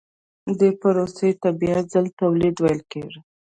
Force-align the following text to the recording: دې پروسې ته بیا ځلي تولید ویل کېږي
دې 0.59 0.69
پروسې 0.81 1.29
ته 1.41 1.49
بیا 1.61 1.77
ځلي 1.91 2.11
تولید 2.21 2.55
ویل 2.59 2.81
کېږي 2.91 3.19